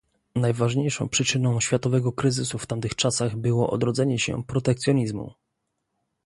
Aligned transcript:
Najważniejszą 0.35 1.09
przyczyną 1.09 1.59
światowego 1.59 2.11
kryzysu 2.11 2.57
w 2.57 2.65
tamtych 2.67 2.95
czasach 2.95 3.35
było 3.35 3.69
odrodzenie 3.69 4.19
się 4.19 4.43
protekcjonizmu 4.43 5.33